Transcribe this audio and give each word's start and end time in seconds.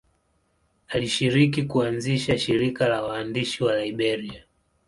Alishiriki 0.87 1.63
kuanzisha 1.63 2.37
shirika 2.37 2.87
la 2.89 3.01
waandishi 3.03 3.63
wa 3.63 3.77
Liberia. 3.83 4.43